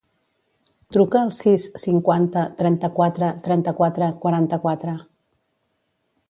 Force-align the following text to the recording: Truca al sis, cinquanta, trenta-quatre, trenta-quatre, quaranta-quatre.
Truca 0.95 1.19
al 1.25 1.33
sis, 1.39 1.67
cinquanta, 1.81 2.45
trenta-quatre, 2.63 3.29
trenta-quatre, 3.49 4.09
quaranta-quatre. 4.25 4.97